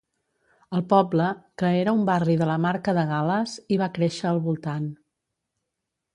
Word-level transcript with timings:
El 0.77 0.81
poble, 0.93 1.27
que 1.63 1.69
era 1.81 1.93
un 1.97 2.01
barri 2.07 2.37
de 2.39 2.47
la 2.53 2.57
Marca 2.65 2.97
de 3.01 3.05
Gal·les, 3.13 3.55
hi 3.75 3.79
va 3.83 3.93
créixer 4.01 4.27
al 4.33 4.43
voltant. 4.49 4.91